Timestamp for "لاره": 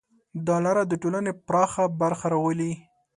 0.65-0.83